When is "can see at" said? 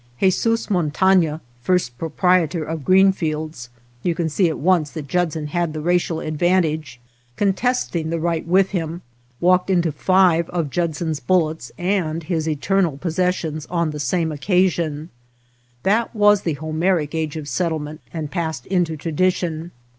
4.15-4.57